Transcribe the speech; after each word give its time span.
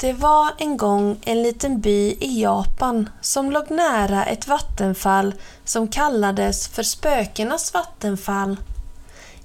Det 0.00 0.12
var 0.12 0.50
en 0.58 0.76
gång 0.76 1.18
en 1.24 1.42
liten 1.42 1.80
by 1.80 2.16
i 2.20 2.40
Japan 2.42 3.10
som 3.20 3.50
låg 3.50 3.70
nära 3.70 4.24
ett 4.24 4.48
vattenfall 4.48 5.34
som 5.64 5.88
kallades 5.88 6.68
för 6.68 6.82
Spökenas 6.82 7.74
vattenfall. 7.74 8.56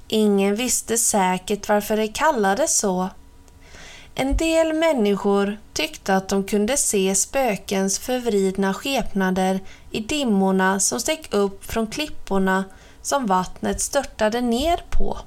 Ingen 0.08 0.56
visste 0.56 0.98
säkert 0.98 1.70
varför 1.70 1.98
det 1.98 2.08
kallades 2.08 2.78
så. 2.78 3.10
En 4.14 4.38
del 4.38 4.74
människor 4.74 5.58
tyckte 5.74 6.16
att 6.16 6.30
de 6.30 6.44
kunde 6.44 6.78
se 6.78 7.16
spökens 7.16 8.00
förvridna 8.00 8.74
skepnader 8.74 9.60
i 9.92 10.00
dimmorna 10.00 10.80
som 10.80 11.00
steg 11.00 11.28
upp 11.32 11.66
från 11.66 11.88
klipporna 11.88 12.64
som 13.02 13.26
vattnet 13.26 13.82
störtade 13.82 14.42
ner 14.42 14.84
på. 14.90 15.18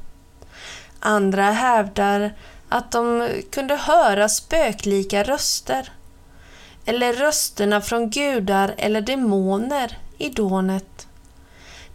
Andra 1.01 1.51
hävdar 1.51 2.33
att 2.69 2.91
de 2.91 3.31
kunde 3.51 3.77
höra 3.77 4.29
spöklika 4.29 5.23
röster 5.23 5.93
eller 6.85 7.13
rösterna 7.13 7.81
från 7.81 8.11
gudar 8.11 8.75
eller 8.79 9.01
demoner 9.01 9.99
i 10.19 10.29
dånet. 10.29 11.07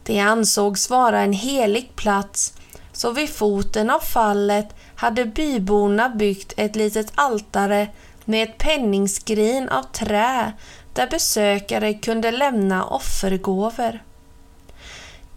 Det 0.03 0.19
ansågs 0.19 0.89
vara 0.89 1.21
en 1.21 1.33
helig 1.33 1.95
plats 1.95 2.53
så 2.93 3.11
vid 3.11 3.30
foten 3.30 3.89
av 3.89 3.99
fallet 3.99 4.75
hade 4.95 5.25
byborna 5.25 6.09
byggt 6.09 6.53
ett 6.57 6.75
litet 6.75 7.11
altare 7.15 7.87
med 8.25 8.49
ett 8.49 8.58
penningskrin 8.58 9.69
av 9.69 9.83
trä 9.83 10.53
där 10.93 11.08
besökare 11.08 11.93
kunde 11.93 12.31
lämna 12.31 12.85
offergåvor. 12.85 13.99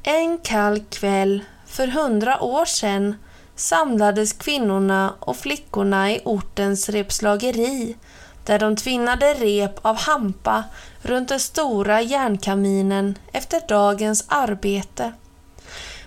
En 0.03 0.39
kall 0.39 0.81
kväll 0.81 1.45
för 1.67 1.87
hundra 1.87 2.43
år 2.43 2.65
sedan 2.65 3.15
samlades 3.57 4.33
kvinnorna 4.33 5.15
och 5.21 5.37
flickorna 5.37 6.13
i 6.13 6.21
ortens 6.25 6.89
repslageri 6.89 7.97
där 8.45 8.59
de 8.59 8.77
tvinnade 8.77 9.35
rep 9.35 9.87
av 9.87 9.97
hampa 9.97 10.65
runt 11.03 11.29
den 11.29 11.41
stora 11.41 12.03
järnkaminen 12.03 13.19
efter 13.33 13.61
dagens 13.69 14.25
arbete. 14.29 15.13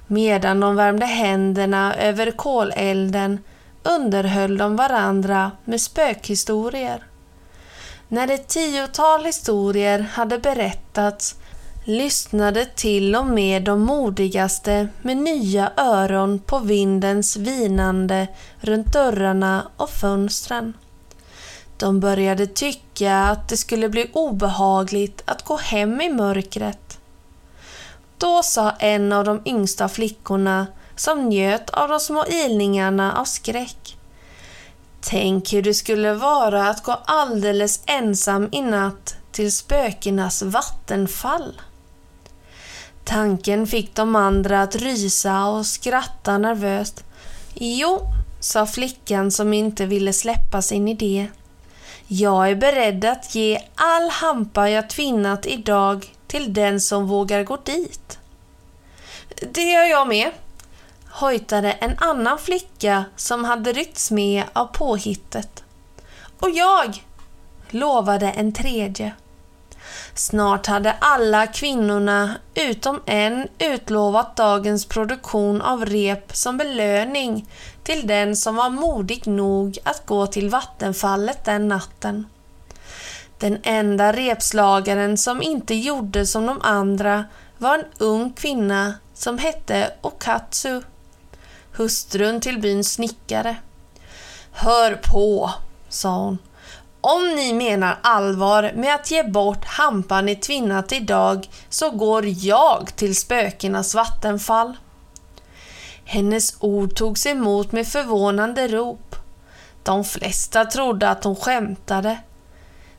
Medan 0.07 0.59
de 0.59 0.75
värmde 0.75 1.05
händerna 1.05 1.95
över 1.95 2.31
kolelden 2.31 3.39
underhöll 3.83 4.57
de 4.57 4.75
varandra 4.75 5.51
med 5.65 5.81
spökhistorier. 5.81 7.03
När 8.07 8.31
ett 8.31 8.47
tiotal 8.47 9.25
historier 9.25 9.99
hade 9.99 10.39
berättats 10.39 11.35
lyssnade 11.83 12.65
till 12.65 13.15
och 13.15 13.27
med 13.27 13.63
de 13.63 13.81
modigaste 13.81 14.87
med 15.01 15.17
nya 15.17 15.71
öron 15.77 16.39
på 16.39 16.59
vindens 16.59 17.37
vinande 17.37 18.27
runt 18.59 18.93
dörrarna 18.93 19.67
och 19.77 19.89
fönstren. 19.89 20.73
De 21.77 21.99
började 21.99 22.47
tycka 22.47 23.15
att 23.15 23.49
det 23.49 23.57
skulle 23.57 23.89
bli 23.89 24.09
obehagligt 24.13 25.21
att 25.25 25.43
gå 25.43 25.57
hem 25.57 26.01
i 26.01 26.09
mörkret. 26.09 26.99
Då 28.17 28.43
sa 28.43 28.71
en 28.71 29.13
av 29.13 29.25
de 29.25 29.41
yngsta 29.45 29.89
flickorna 29.89 30.67
som 30.95 31.29
njöt 31.29 31.69
av 31.69 31.89
de 31.89 31.99
små 31.99 32.25
ilningarna 32.25 33.17
av 33.17 33.25
skräck. 33.25 33.97
Tänk 35.01 35.53
hur 35.53 35.61
det 35.61 35.73
skulle 35.73 36.13
vara 36.13 36.69
att 36.69 36.83
gå 36.83 36.99
alldeles 37.05 37.81
ensam 37.85 38.49
i 38.51 38.61
natt 38.61 39.15
till 39.31 39.51
spökenas 39.51 40.41
vattenfall. 40.41 41.61
Tanken 43.09 43.67
fick 43.67 43.95
de 43.95 44.15
andra 44.15 44.61
att 44.61 44.75
rysa 44.75 45.45
och 45.45 45.65
skratta 45.65 46.37
nervöst. 46.37 47.03
Jo, 47.53 47.99
sa 48.39 48.65
flickan 48.65 49.31
som 49.31 49.53
inte 49.53 49.85
ville 49.85 50.13
släppa 50.13 50.61
sin 50.61 50.87
idé. 50.87 51.27
Jag 52.07 52.49
är 52.49 52.55
beredd 52.55 53.05
att 53.05 53.35
ge 53.35 53.61
all 53.75 54.09
hampa 54.09 54.69
jag 54.69 54.89
tvinnat 54.89 55.45
idag 55.45 56.13
till 56.27 56.53
den 56.53 56.81
som 56.81 57.07
vågar 57.07 57.43
gå 57.43 57.57
dit. 57.57 58.19
Det 59.51 59.63
gör 59.63 59.85
jag 59.85 60.07
med, 60.07 60.31
hojtade 61.09 61.71
en 61.71 61.97
annan 61.97 62.37
flicka 62.37 63.05
som 63.15 63.45
hade 63.45 63.73
ryckts 63.73 64.11
med 64.11 64.43
av 64.53 64.65
påhittet. 64.65 65.63
Och 66.39 66.49
jag, 66.49 67.03
lovade 67.69 68.31
en 68.31 68.53
tredje. 68.53 69.13
Snart 70.13 70.65
hade 70.65 70.91
alla 70.99 71.47
kvinnorna 71.47 72.35
utom 72.55 73.01
en 73.05 73.47
utlovat 73.59 74.35
dagens 74.35 74.85
produktion 74.85 75.61
av 75.61 75.85
rep 75.85 76.35
som 76.35 76.57
belöning 76.57 77.49
till 77.83 78.07
den 78.07 78.35
som 78.35 78.55
var 78.55 78.69
modig 78.69 79.27
nog 79.27 79.77
att 79.83 80.05
gå 80.05 80.27
till 80.27 80.49
vattenfallet 80.49 81.45
den 81.45 81.67
natten. 81.67 82.25
Den 83.37 83.57
enda 83.63 84.13
repslagaren 84.13 85.17
som 85.17 85.41
inte 85.41 85.75
gjorde 85.75 86.25
som 86.25 86.45
de 86.45 86.61
andra 86.61 87.25
var 87.57 87.75
en 87.75 87.85
ung 87.97 88.33
kvinna 88.33 88.93
som 89.13 89.37
hette 89.37 89.91
Okatsu, 90.01 90.81
hustrun 91.71 92.41
till 92.41 92.59
byns 92.59 92.93
snickare. 92.93 93.55
Hör 94.51 94.95
på, 94.95 95.51
sa 95.89 96.09
hon. 96.09 96.37
Om 97.01 97.35
ni 97.35 97.53
menar 97.53 97.99
allvar 98.03 98.71
med 98.75 98.95
att 98.95 99.11
ge 99.11 99.23
bort 99.23 99.65
hampan 99.65 100.29
i 100.29 100.35
tvinnat 100.35 100.91
idag 100.91 101.49
så 101.69 101.89
går 101.89 102.25
jag 102.25 102.95
till 102.95 103.15
spökenas 103.15 103.95
vattenfall. 103.95 104.77
Hennes 106.05 106.57
ord 106.59 106.95
togs 106.95 107.25
emot 107.25 107.71
med 107.71 107.87
förvånande 107.87 108.67
rop. 108.67 109.15
De 109.83 110.03
flesta 110.03 110.65
trodde 110.65 111.09
att 111.09 111.23
hon 111.23 111.35
skämtade. 111.35 112.19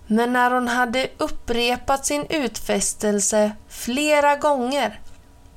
Men 0.07 0.33
när 0.33 0.51
hon 0.51 0.69
hade 0.69 1.09
upprepat 1.19 2.07
sin 2.07 2.27
utfästelse 2.31 3.53
flera 3.69 4.37
gånger 4.37 5.01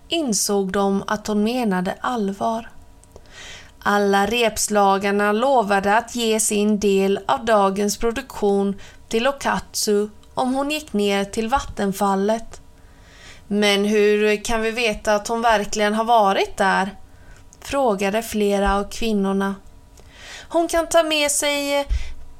insåg 0.08 0.72
de 0.72 1.04
att 1.08 1.28
hon 1.28 1.44
menade 1.44 1.96
allvar. 2.02 2.73
Alla 3.84 4.26
repslagarna 4.26 5.32
lovade 5.32 5.98
att 5.98 6.16
ge 6.16 6.40
sin 6.40 6.80
del 6.80 7.20
av 7.28 7.46
dagens 7.46 7.98
produktion 7.98 8.80
till 9.08 9.28
Okatsu 9.28 10.10
om 10.34 10.54
hon 10.54 10.72
gick 10.72 10.94
ner 10.94 11.26
till 11.26 11.50
vattenfallet. 11.50 12.62
Men 13.48 13.86
hur 13.86 14.44
kan 14.44 14.62
vi 14.62 14.72
veta 14.72 15.16
att 15.16 15.28
hon 15.28 15.42
verkligen 15.42 15.94
har 15.94 16.04
varit 16.04 16.58
där? 16.58 16.96
frågade 17.62 18.22
flera 18.22 18.76
av 18.76 18.90
kvinnorna. 18.92 19.56
Hon 20.50 20.68
kan 20.68 20.88
ta 20.88 21.04
med 21.04 21.32
sig 21.32 21.80
eh, 21.80 21.86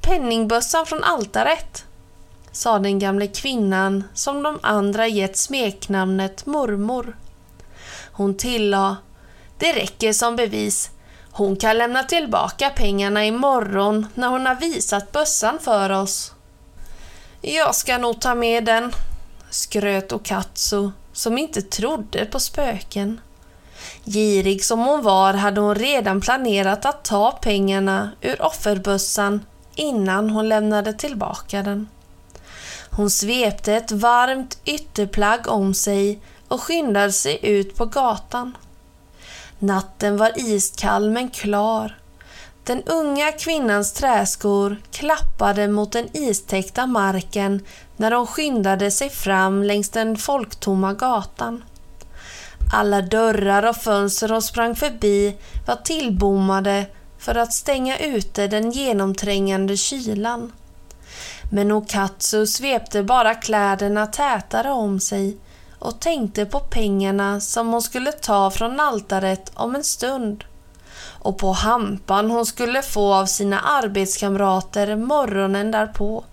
penningbössan 0.00 0.86
från 0.86 1.04
altaret, 1.04 1.84
sa 2.52 2.78
den 2.78 2.98
gamla 2.98 3.26
kvinnan 3.26 4.04
som 4.14 4.42
de 4.42 4.58
andra 4.62 5.06
gett 5.06 5.36
smeknamnet 5.36 6.46
mormor. 6.46 7.16
Hon 8.12 8.36
tillade, 8.36 8.96
det 9.58 9.72
räcker 9.72 10.12
som 10.12 10.36
bevis. 10.36 10.90
Hon 11.36 11.56
kan 11.56 11.78
lämna 11.78 12.02
tillbaka 12.02 12.70
pengarna 12.70 13.24
imorgon 13.24 14.06
när 14.14 14.28
hon 14.28 14.46
har 14.46 14.54
visat 14.54 15.12
bössan 15.12 15.58
för 15.60 15.90
oss. 15.90 16.32
Jag 17.40 17.74
ska 17.74 17.98
nog 17.98 18.20
ta 18.20 18.34
med 18.34 18.64
den, 18.64 18.92
skröt 19.50 20.12
Okatsu 20.12 20.90
som 21.12 21.38
inte 21.38 21.62
trodde 21.62 22.24
på 22.24 22.40
spöken. 22.40 23.20
Girig 24.04 24.64
som 24.64 24.80
hon 24.80 25.02
var 25.02 25.34
hade 25.34 25.60
hon 25.60 25.74
redan 25.74 26.20
planerat 26.20 26.84
att 26.86 27.04
ta 27.04 27.30
pengarna 27.30 28.10
ur 28.20 28.42
offerbössan 28.42 29.46
innan 29.74 30.30
hon 30.30 30.48
lämnade 30.48 30.92
tillbaka 30.92 31.62
den. 31.62 31.88
Hon 32.90 33.10
svepte 33.10 33.74
ett 33.74 33.92
varmt 33.92 34.58
ytterplagg 34.64 35.48
om 35.48 35.74
sig 35.74 36.20
och 36.48 36.60
skyndade 36.60 37.12
sig 37.12 37.38
ut 37.42 37.76
på 37.76 37.86
gatan. 37.86 38.56
Natten 39.58 40.16
var 40.16 40.32
iskall 40.36 41.10
men 41.10 41.30
klar. 41.30 41.98
Den 42.64 42.82
unga 42.82 43.32
kvinnans 43.32 43.92
träskor 43.92 44.76
klappade 44.90 45.68
mot 45.68 45.92
den 45.92 46.16
istäckta 46.16 46.86
marken 46.86 47.64
när 47.96 48.12
hon 48.12 48.26
skyndade 48.26 48.90
sig 48.90 49.10
fram 49.10 49.62
längs 49.62 49.88
den 49.88 50.16
folktomma 50.16 50.92
gatan. 50.92 51.64
Alla 52.72 53.02
dörrar 53.02 53.68
och 53.68 53.76
fönster 53.76 54.28
hon 54.28 54.42
sprang 54.42 54.76
förbi 54.76 55.36
var 55.66 55.76
tillbommade 55.76 56.86
för 57.18 57.34
att 57.34 57.52
stänga 57.52 57.98
ute 57.98 58.46
den 58.46 58.70
genomträngande 58.70 59.76
kylan. 59.76 60.52
Men 61.50 61.72
Okatsu 61.72 62.46
svepte 62.46 63.02
bara 63.02 63.34
kläderna 63.34 64.06
tätare 64.06 64.70
om 64.70 65.00
sig 65.00 65.36
och 65.84 66.00
tänkte 66.00 66.46
på 66.46 66.60
pengarna 66.60 67.40
som 67.40 67.68
hon 67.68 67.82
skulle 67.82 68.12
ta 68.12 68.50
från 68.50 68.80
altaret 68.80 69.52
om 69.54 69.74
en 69.74 69.84
stund 69.84 70.44
och 71.20 71.38
på 71.38 71.52
hampan 71.52 72.30
hon 72.30 72.46
skulle 72.46 72.82
få 72.82 73.14
av 73.14 73.26
sina 73.26 73.60
arbetskamrater 73.60 74.96
morgonen 74.96 75.70
därpå. 75.70 76.24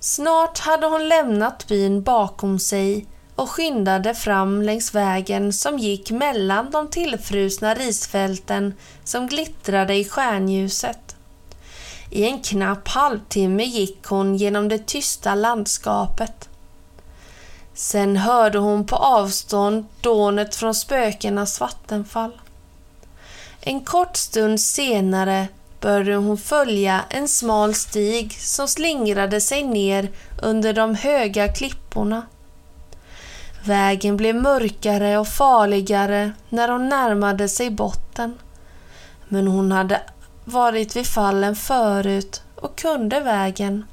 Snart 0.00 0.58
hade 0.58 0.86
hon 0.86 1.08
lämnat 1.08 1.66
byn 1.68 2.02
bakom 2.02 2.58
sig 2.58 3.06
och 3.36 3.50
skyndade 3.50 4.14
fram 4.14 4.62
längs 4.62 4.94
vägen 4.94 5.52
som 5.52 5.78
gick 5.78 6.10
mellan 6.10 6.70
de 6.70 6.88
tillfrusna 6.88 7.74
risfälten 7.74 8.74
som 9.04 9.26
glittrade 9.26 9.94
i 9.94 10.04
stjärnljuset. 10.04 11.16
I 12.10 12.24
en 12.24 12.42
knapp 12.42 12.88
halvtimme 12.88 13.64
gick 13.64 14.04
hon 14.04 14.36
genom 14.36 14.68
det 14.68 14.86
tysta 14.86 15.34
landskapet. 15.34 16.48
Sen 17.74 18.16
hörde 18.16 18.58
hon 18.58 18.86
på 18.86 18.96
avstånd 18.96 19.86
dånet 20.00 20.54
från 20.54 20.74
spökenas 20.74 21.60
vattenfall. 21.60 22.40
En 23.60 23.84
kort 23.84 24.16
stund 24.16 24.60
senare 24.60 25.48
började 25.80 26.16
hon 26.16 26.38
följa 26.38 27.04
en 27.10 27.28
smal 27.28 27.74
stig 27.74 28.32
som 28.32 28.68
slingrade 28.68 29.40
sig 29.40 29.62
ner 29.62 30.10
under 30.42 30.72
de 30.72 30.94
höga 30.94 31.48
klipporna. 31.48 32.22
Vägen 33.64 34.16
blev 34.16 34.34
mörkare 34.34 35.18
och 35.18 35.28
farligare 35.28 36.32
när 36.48 36.68
hon 36.68 36.88
närmade 36.88 37.48
sig 37.48 37.70
botten. 37.70 38.38
Men 39.28 39.46
hon 39.46 39.72
hade 39.72 40.00
varit 40.44 40.96
vid 40.96 41.06
fallen 41.06 41.56
förut 41.56 42.42
och 42.56 42.76
kunde 42.78 43.20
vägen. 43.20 43.84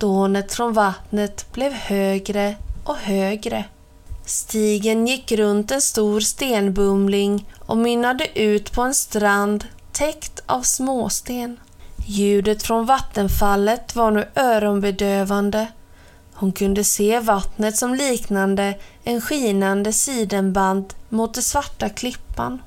Dånet 0.00 0.54
från 0.54 0.72
vattnet 0.72 1.52
blev 1.52 1.72
högre 1.72 2.56
och 2.84 2.96
högre. 2.96 3.64
Stigen 4.24 5.06
gick 5.06 5.32
runt 5.32 5.70
en 5.70 5.80
stor 5.80 6.20
stenbumling 6.20 7.52
och 7.66 7.76
mynnade 7.76 8.38
ut 8.40 8.72
på 8.72 8.82
en 8.82 8.94
strand 8.94 9.64
täckt 9.92 10.42
av 10.46 10.62
småsten. 10.62 11.60
Ljudet 12.06 12.62
från 12.62 12.86
vattenfallet 12.86 13.96
var 13.96 14.10
nu 14.10 14.28
öronbedövande. 14.34 15.66
Hon 16.34 16.52
kunde 16.52 16.84
se 16.84 17.20
vattnet 17.20 17.76
som 17.76 17.94
liknande 17.94 18.74
en 19.04 19.20
skinande 19.20 19.92
sidenband 19.92 20.94
mot 21.08 21.34
den 21.34 21.42
svarta 21.42 21.88
klippan. 21.88 22.62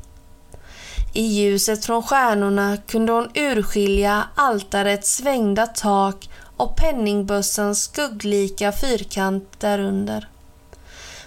I 1.14 1.22
ljuset 1.22 1.86
från 1.86 2.04
stjärnorna 2.04 2.78
kunde 2.88 3.12
hon 3.12 3.30
urskilja 3.36 4.24
altarets 4.36 5.16
svängda 5.16 5.68
tak 5.68 6.30
och 6.58 6.76
penningbössans 6.76 7.84
skugglika 7.84 8.72
fyrkant 8.72 9.60
därunder. 9.60 10.30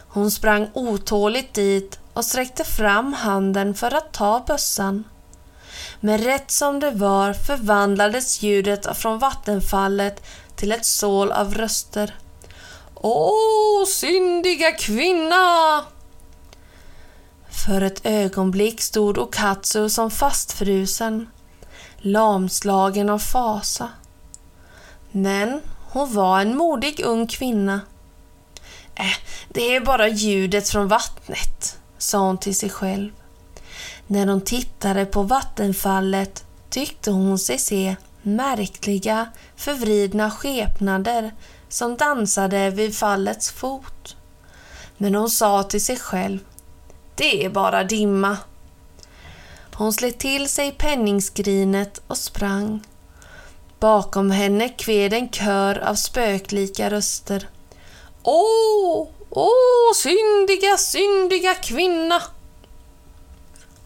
Hon 0.08 0.30
sprang 0.30 0.70
otåligt 0.72 1.54
dit 1.54 1.98
och 2.12 2.24
sträckte 2.24 2.64
fram 2.64 3.12
handen 3.12 3.74
för 3.74 3.94
att 3.94 4.12
ta 4.12 4.44
bössan. 4.46 5.04
Men 6.00 6.18
rätt 6.18 6.50
som 6.50 6.80
det 6.80 6.90
var 6.90 7.32
förvandlades 7.32 8.42
ljudet 8.42 8.96
från 8.96 9.18
vattenfallet 9.18 10.22
till 10.56 10.72
ett 10.72 10.84
sål 10.84 11.32
av 11.32 11.54
röster. 11.54 12.14
Åh, 12.94 13.86
syndiga 13.86 14.72
kvinna! 14.72 15.84
För 17.64 17.80
ett 17.80 18.00
ögonblick 18.06 18.80
stod 18.80 19.18
Okatsu 19.18 19.88
som 19.88 20.10
fastfrusen, 20.10 21.28
lamslagen 21.98 23.10
av 23.10 23.18
fasa. 23.18 23.88
Men 25.16 25.60
hon 25.90 26.14
var 26.14 26.40
en 26.40 26.56
modig 26.56 27.00
ung 27.04 27.26
kvinna. 27.26 27.80
Äh, 28.94 29.16
det 29.48 29.76
är 29.76 29.80
bara 29.80 30.08
ljudet 30.08 30.68
från 30.68 30.88
vattnet, 30.88 31.78
sa 31.98 32.18
hon 32.18 32.38
till 32.38 32.56
sig 32.56 32.70
själv. 32.70 33.12
När 34.06 34.26
hon 34.26 34.40
tittade 34.40 35.06
på 35.06 35.22
vattenfallet 35.22 36.44
tyckte 36.70 37.10
hon 37.10 37.38
sig 37.38 37.58
se 37.58 37.96
märkliga, 38.22 39.28
förvridna 39.56 40.30
skepnader 40.30 41.34
som 41.68 41.96
dansade 41.96 42.70
vid 42.70 42.96
fallets 42.96 43.50
fot. 43.50 44.16
Men 44.96 45.14
hon 45.14 45.30
sa 45.30 45.62
till 45.62 45.84
sig 45.84 45.96
själv, 45.96 46.38
det 47.14 47.44
är 47.44 47.50
bara 47.50 47.84
dimma. 47.84 48.36
Hon 49.74 49.92
slet 49.92 50.18
till 50.18 50.48
sig 50.48 50.72
penningskrinet 50.72 52.00
och 52.06 52.18
sprang. 52.18 52.82
Bakom 53.80 54.30
henne 54.30 54.68
kved 54.68 55.12
en 55.12 55.28
kör 55.30 55.78
av 55.78 55.94
spöklika 55.94 56.90
röster. 56.90 57.48
Åh, 58.22 59.08
åh, 59.30 59.94
syndiga, 59.94 60.76
syndiga 60.76 61.54
kvinna! 61.54 62.22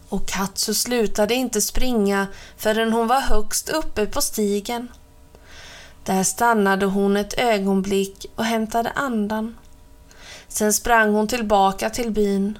Och 0.09 0.27
Katsu 0.27 0.73
slutade 0.73 1.33
inte 1.33 1.61
springa 1.61 2.27
förrän 2.57 2.93
hon 2.93 3.07
var 3.07 3.21
högst 3.21 3.69
uppe 3.69 4.05
på 4.05 4.21
stigen. 4.21 4.87
Där 6.03 6.23
stannade 6.23 6.85
hon 6.85 7.17
ett 7.17 7.39
ögonblick 7.39 8.25
och 8.35 8.45
hämtade 8.45 8.91
andan. 8.91 9.57
Sen 10.47 10.73
sprang 10.73 11.13
hon 11.13 11.27
tillbaka 11.27 11.89
till 11.89 12.11
byn. 12.11 12.59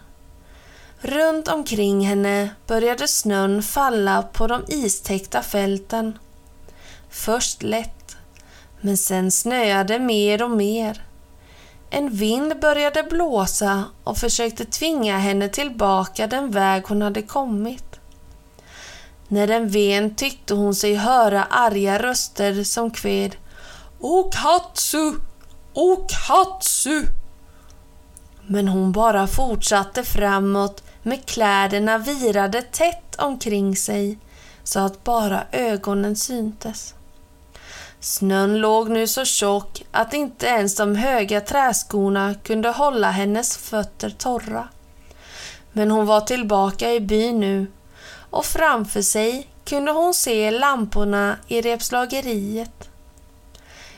Runt 0.99 1.47
omkring 1.47 2.01
henne 2.05 2.49
började 2.67 3.07
snön 3.07 3.63
falla 3.63 4.21
på 4.21 4.47
de 4.47 4.63
istäckta 4.67 5.43
fälten. 5.43 6.17
Först 7.11 7.63
lätt, 7.63 8.17
men 8.81 8.97
sen 8.97 9.31
snöade 9.31 9.99
mer 9.99 10.43
och 10.43 10.51
mer. 10.51 11.03
En 11.89 12.09
vind 12.09 12.59
började 12.59 13.03
blåsa 13.03 13.83
och 14.03 14.17
försökte 14.17 14.65
tvinga 14.65 15.17
henne 15.17 15.49
tillbaka 15.49 16.27
den 16.27 16.51
väg 16.51 16.83
hon 16.87 17.01
hade 17.01 17.21
kommit. 17.21 17.99
När 19.27 19.47
den 19.47 19.69
ven 19.69 20.15
tyckte 20.15 20.53
hon 20.53 20.75
sig 20.75 20.95
höra 20.95 21.43
arga 21.43 21.99
röster 21.99 22.63
som 22.63 22.91
kved 22.91 23.35
Okatsu! 23.99 25.13
Okatsu! 25.73 27.05
Men 28.47 28.67
hon 28.67 28.91
bara 28.91 29.27
fortsatte 29.27 30.03
framåt 30.03 30.83
med 31.03 31.25
kläderna 31.25 31.97
virade 31.97 32.61
tätt 32.61 33.15
omkring 33.17 33.75
sig 33.75 34.17
så 34.63 34.79
att 34.79 35.03
bara 35.03 35.43
ögonen 35.51 36.15
syntes. 36.15 36.93
Snön 38.03 38.57
låg 38.57 38.89
nu 38.89 39.07
så 39.07 39.25
tjock 39.25 39.83
att 39.91 40.13
inte 40.13 40.45
ens 40.45 40.75
de 40.75 40.95
höga 40.95 41.41
träskorna 41.41 42.35
kunde 42.43 42.69
hålla 42.69 43.11
hennes 43.11 43.57
fötter 43.57 44.09
torra. 44.09 44.67
Men 45.71 45.91
hon 45.91 46.05
var 46.05 46.21
tillbaka 46.21 46.93
i 46.93 46.99
byn 46.99 47.39
nu 47.39 47.67
och 48.29 48.45
framför 48.45 49.01
sig 49.01 49.47
kunde 49.65 49.91
hon 49.91 50.13
se 50.13 50.51
lamporna 50.51 51.35
i 51.47 51.61
repslageriet. 51.61 52.89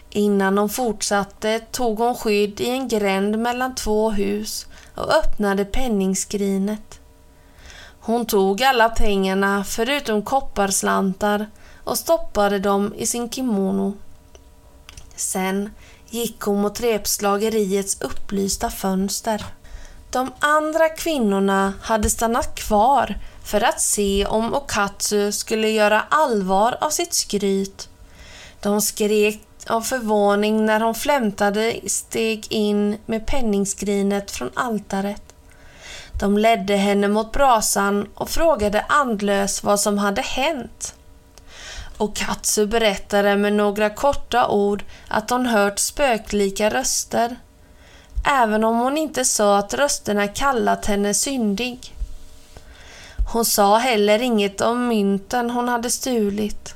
Innan 0.09 0.57
hon 0.57 0.69
fortsatte 0.69 1.59
tog 1.59 1.99
hon 1.99 2.15
skydd 2.15 2.61
i 2.61 2.69
en 2.69 2.87
gränd 2.87 3.39
mellan 3.39 3.75
två 3.75 4.09
hus 4.09 4.67
och 4.95 5.13
öppnade 5.15 5.65
penningskrinet. 5.65 6.99
Hon 7.99 8.25
tog 8.25 8.63
alla 8.63 8.89
pengarna 8.89 9.63
förutom 9.63 10.21
kopparslantar 10.21 11.47
och 11.83 11.97
stoppade 11.97 12.59
dem 12.59 12.93
i 12.97 13.05
sin 13.05 13.29
kimono. 13.29 13.93
Sen 15.15 15.69
gick 16.09 16.41
hon 16.41 16.61
mot 16.61 16.81
repslageriets 16.81 18.01
upplysta 18.01 18.69
fönster. 18.69 19.45
De 20.09 20.31
andra 20.39 20.89
kvinnorna 20.89 21.73
hade 21.81 22.09
stannat 22.09 22.55
kvar 22.55 23.15
för 23.43 23.61
att 23.61 23.81
se 23.81 24.25
om 24.25 24.53
Okatsu 24.53 25.31
skulle 25.31 25.69
göra 25.69 26.01
allvar 26.09 26.77
av 26.81 26.89
sitt 26.89 27.13
skryt. 27.13 27.89
De 28.61 28.81
skrek 28.81 29.41
av 29.67 29.81
förvåning 29.81 30.65
när 30.65 30.79
hon 30.79 30.95
flämtade 30.95 31.79
steg 31.87 32.47
in 32.49 32.97
med 33.05 33.25
penningskrinet 33.25 34.31
från 34.31 34.49
altaret. 34.53 35.23
De 36.19 36.37
ledde 36.37 36.75
henne 36.75 37.07
mot 37.07 37.31
brasan 37.31 38.07
och 38.15 38.29
frågade 38.29 38.85
andlös 38.89 39.63
vad 39.63 39.79
som 39.79 39.97
hade 39.97 40.21
hänt 40.21 40.95
och 42.03 42.15
Katsu 42.15 42.65
berättade 42.65 43.35
med 43.35 43.53
några 43.53 43.89
korta 43.89 44.47
ord 44.47 44.83
att 45.07 45.29
hon 45.29 45.45
hört 45.45 45.79
spöklika 45.79 46.69
röster, 46.69 47.35
även 48.25 48.63
om 48.63 48.79
hon 48.79 48.97
inte 48.97 49.25
sa 49.25 49.57
att 49.57 49.73
rösterna 49.73 50.27
kallat 50.27 50.85
henne 50.85 51.13
syndig. 51.13 51.95
Hon 53.33 53.45
sa 53.45 53.77
heller 53.77 54.21
inget 54.21 54.61
om 54.61 54.87
mynten 54.87 55.49
hon 55.49 55.67
hade 55.67 55.89
stulit. 55.89 56.75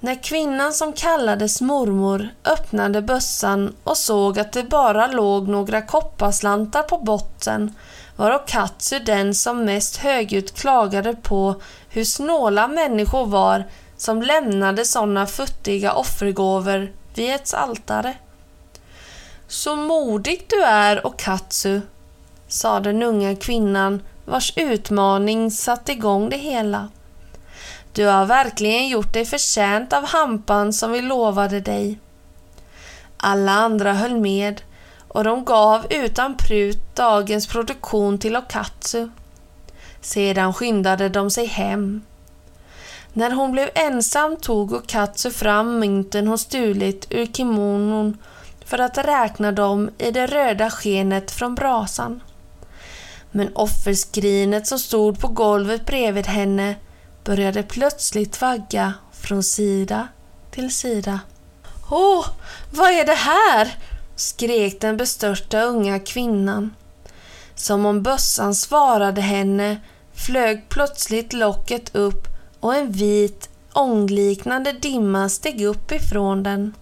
När 0.00 0.22
kvinnan 0.22 0.72
som 0.72 0.92
kallades 0.92 1.60
mormor 1.60 2.28
öppnade 2.44 3.02
bössan 3.02 3.74
och 3.84 3.96
såg 3.96 4.38
att 4.38 4.52
det 4.52 4.64
bara 4.64 5.06
låg 5.06 5.48
några 5.48 5.82
kopparslantar 5.82 6.82
på 6.82 6.98
botten 6.98 7.74
var 8.16 8.34
Okatsu 8.34 8.98
den 8.98 9.34
som 9.34 9.64
mest 9.64 9.96
högljutt 9.96 10.54
klagade 10.54 11.14
på 11.14 11.54
hur 11.88 12.04
snåla 12.04 12.68
människor 12.68 13.26
var 13.26 13.64
som 14.00 14.22
lämnade 14.22 14.84
sådana 14.84 15.26
futtiga 15.26 15.92
offergåvor 15.92 16.92
vid 17.14 17.34
ett 17.34 17.54
altare. 17.54 18.14
Så 19.48 19.76
modig 19.76 20.46
du 20.48 20.62
är, 20.62 21.06
Okatsu, 21.06 21.80
sa 22.48 22.80
den 22.80 23.02
unga 23.02 23.36
kvinnan 23.36 24.02
vars 24.24 24.52
utmaning 24.56 25.50
satte 25.50 25.92
igång 25.92 26.30
det 26.30 26.36
hela. 26.36 26.88
Du 27.92 28.06
har 28.06 28.26
verkligen 28.26 28.88
gjort 28.88 29.12
dig 29.12 29.24
förtjänt 29.24 29.92
av 29.92 30.06
hampan 30.06 30.72
som 30.72 30.92
vi 30.92 31.02
lovade 31.02 31.60
dig. 31.60 31.98
Alla 33.16 33.52
andra 33.52 33.92
höll 33.92 34.16
med 34.16 34.62
och 35.08 35.24
de 35.24 35.44
gav 35.44 35.86
utan 35.90 36.36
prut 36.36 36.96
dagens 36.96 37.46
produktion 37.46 38.18
till 38.18 38.36
Okatsu. 38.36 39.08
Sedan 40.00 40.54
skyndade 40.54 41.08
de 41.08 41.30
sig 41.30 41.46
hem. 41.46 42.02
När 43.12 43.30
hon 43.30 43.52
blev 43.52 43.70
ensam 43.74 44.36
tog 44.36 44.72
Okatsu 44.72 45.30
fram 45.30 45.78
mynten 45.78 46.26
hon 46.26 46.38
stulit 46.38 47.06
ur 47.10 47.26
kimonon 47.26 48.18
för 48.64 48.78
att 48.78 48.98
räkna 48.98 49.52
dem 49.52 49.90
i 49.98 50.10
det 50.10 50.26
röda 50.26 50.70
skenet 50.70 51.30
från 51.30 51.54
brasan. 51.54 52.22
Men 53.30 53.56
offerskrinet 53.56 54.66
som 54.66 54.78
stod 54.78 55.20
på 55.20 55.28
golvet 55.28 55.86
bredvid 55.86 56.26
henne 56.26 56.74
började 57.24 57.62
plötsligt 57.62 58.40
vagga 58.40 58.94
från 59.12 59.42
sida 59.42 60.08
till 60.50 60.74
sida. 60.74 61.20
Åh, 61.90 62.26
vad 62.72 62.90
är 62.90 63.04
det 63.04 63.14
här? 63.14 63.74
skrek 64.16 64.80
den 64.80 64.96
bestörta 64.96 65.62
unga 65.62 65.98
kvinnan. 65.98 66.74
Som 67.54 67.86
om 67.86 68.02
bössan 68.02 68.54
svarade 68.54 69.20
henne 69.20 69.80
flög 70.14 70.68
plötsligt 70.68 71.32
locket 71.32 71.94
upp 71.94 72.29
och 72.60 72.74
en 72.74 72.92
vit, 72.92 73.48
ångliknande 73.72 74.72
dimma 74.72 75.28
steg 75.28 75.62
upp 75.62 75.92
ifrån 75.92 76.42
den. 76.42 76.74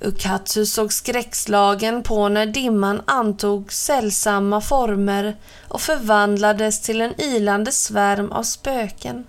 Ukatsu 0.00 0.66
såg 0.66 0.92
skräckslagen 0.92 2.02
på 2.02 2.28
när 2.28 2.46
dimman 2.46 3.02
antog 3.04 3.72
sällsamma 3.72 4.60
former 4.60 5.36
och 5.68 5.80
förvandlades 5.80 6.80
till 6.80 7.00
en 7.00 7.20
ylande 7.20 7.72
svärm 7.72 8.32
av 8.32 8.42
spöken. 8.42 9.24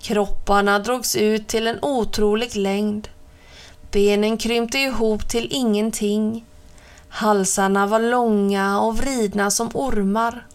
Kropparna 0.00 0.78
drogs 0.78 1.16
ut 1.16 1.48
till 1.48 1.66
en 1.66 1.78
otrolig 1.82 2.56
längd. 2.56 3.08
Benen 3.90 4.38
krympte 4.38 4.78
ihop 4.78 5.28
till 5.28 5.48
ingenting. 5.50 6.44
Halsarna 7.08 7.86
var 7.86 8.00
långa 8.00 8.80
och 8.80 8.98
vridna 8.98 9.50
som 9.50 9.70
ormar. 9.74 10.46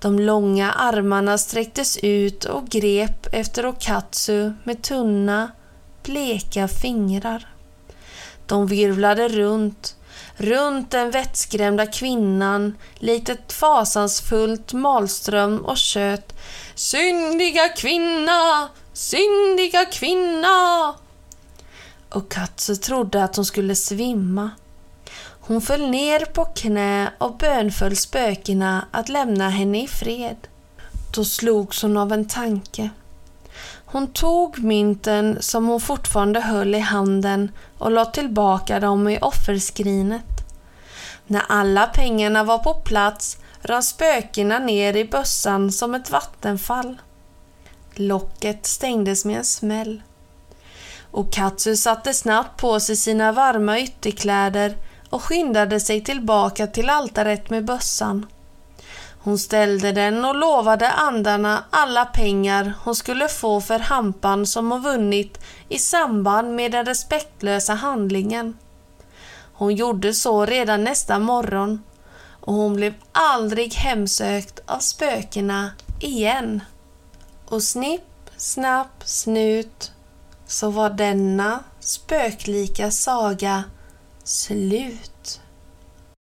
De 0.00 0.18
långa 0.18 0.72
armarna 0.72 1.38
sträcktes 1.38 1.98
ut 2.02 2.44
och 2.44 2.68
grep 2.68 3.26
efter 3.32 3.66
Okatsu 3.66 4.52
med 4.64 4.82
tunna, 4.82 5.50
bleka 6.02 6.68
fingrar. 6.68 7.48
De 8.46 8.66
virvlade 8.66 9.28
runt, 9.28 9.96
runt 10.36 10.90
den 10.90 11.10
vettskrämda 11.10 11.86
kvinnan 11.86 12.76
likt 12.94 13.28
ett 13.28 13.52
fasansfullt 13.52 14.72
malström 14.72 15.64
och 15.64 15.76
kött. 15.76 16.38
Syndiga 16.74 17.68
kvinna! 17.68 18.68
Syndiga 18.92 19.84
kvinna! 19.84 20.94
Okatsu 22.10 22.76
trodde 22.76 23.24
att 23.24 23.36
hon 23.36 23.44
skulle 23.44 23.74
svimma. 23.74 24.50
Hon 25.48 25.60
föll 25.60 25.90
ner 25.90 26.24
på 26.24 26.44
knä 26.44 27.12
och 27.18 27.36
bönföll 27.36 27.96
spökena 27.96 28.86
att 28.90 29.08
lämna 29.08 29.48
henne 29.48 29.82
i 29.82 29.88
fred. 29.88 30.36
Då 31.14 31.24
slogs 31.24 31.82
hon 31.82 31.96
av 31.96 32.12
en 32.12 32.28
tanke. 32.28 32.90
Hon 33.84 34.06
tog 34.06 34.58
mynten 34.58 35.36
som 35.40 35.66
hon 35.66 35.80
fortfarande 35.80 36.40
höll 36.40 36.74
i 36.74 36.78
handen 36.78 37.52
och 37.78 37.90
lade 37.90 38.12
tillbaka 38.12 38.80
dem 38.80 39.08
i 39.08 39.18
offerskrinet. 39.20 40.54
När 41.26 41.42
alla 41.48 41.86
pengarna 41.86 42.44
var 42.44 42.58
på 42.58 42.74
plats 42.74 43.38
rann 43.62 43.82
spökena 43.82 44.58
ner 44.58 44.96
i 44.96 45.04
bössan 45.04 45.72
som 45.72 45.94
ett 45.94 46.10
vattenfall. 46.10 47.00
Locket 47.94 48.66
stängdes 48.66 49.24
med 49.24 49.38
en 49.38 49.44
smäll. 49.44 50.02
Och 51.10 51.32
Katsu 51.32 51.76
satte 51.76 52.14
snabbt 52.14 52.60
på 52.60 52.80
sig 52.80 52.96
sina 52.96 53.32
varma 53.32 53.78
ytterkläder 53.78 54.76
och 55.10 55.22
skyndade 55.22 55.80
sig 55.80 56.04
tillbaka 56.04 56.66
till 56.66 56.90
altaret 56.90 57.50
med 57.50 57.64
bössan. 57.64 58.26
Hon 59.20 59.38
ställde 59.38 59.92
den 59.92 60.24
och 60.24 60.34
lovade 60.34 60.90
andarna 60.90 61.64
alla 61.70 62.04
pengar 62.04 62.72
hon 62.84 62.94
skulle 62.94 63.28
få 63.28 63.60
för 63.60 63.78
hampan 63.78 64.46
som 64.46 64.70
hon 64.70 64.82
vunnit 64.82 65.40
i 65.68 65.78
samband 65.78 66.54
med 66.54 66.72
den 66.72 66.86
respektlösa 66.86 67.74
handlingen. 67.74 68.58
Hon 69.52 69.74
gjorde 69.74 70.14
så 70.14 70.46
redan 70.46 70.84
nästa 70.84 71.18
morgon 71.18 71.82
och 72.40 72.54
hon 72.54 72.74
blev 72.74 72.94
aldrig 73.12 73.74
hemsökt 73.74 74.60
av 74.66 74.78
spökena 74.78 75.70
igen. 76.00 76.60
Och 77.48 77.62
snipp, 77.62 78.30
snapp, 78.36 79.02
snut 79.04 79.92
så 80.46 80.70
var 80.70 80.90
denna 80.90 81.64
spöklika 81.80 82.90
saga 82.90 83.64
slut. 84.28 85.17